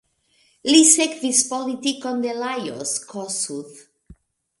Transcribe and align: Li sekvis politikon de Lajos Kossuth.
Li 0.69 0.77
sekvis 0.91 1.41
politikon 1.51 2.23
de 2.23 2.33
Lajos 2.39 2.95
Kossuth. 3.13 3.85